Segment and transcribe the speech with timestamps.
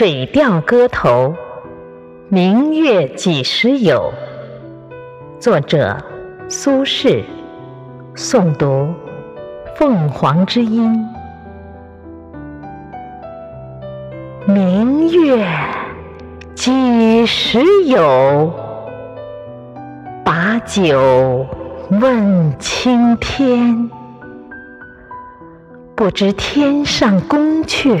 [0.02, 1.34] 《水调歌头·
[2.30, 4.10] 明月几时有》
[5.38, 5.94] 作者
[6.48, 7.22] 苏轼，
[8.16, 8.94] 诵读
[9.76, 11.06] 凤凰之音。
[14.46, 15.46] 明月
[16.54, 18.50] 几时有？
[20.24, 21.46] 把酒
[21.90, 23.90] 问青天。
[25.94, 28.00] 不知天上宫阙。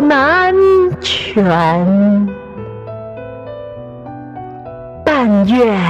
[0.00, 0.54] 难
[1.00, 2.28] 全，
[5.04, 5.80] 但愿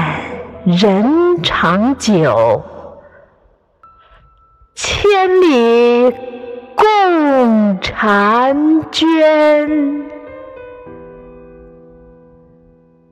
[0.64, 2.62] 人长久，
[4.74, 5.00] 千
[5.40, 6.10] 里
[6.74, 10.05] 共婵娟。